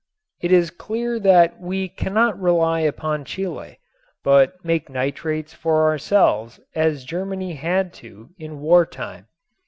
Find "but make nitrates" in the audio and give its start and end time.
4.23-5.53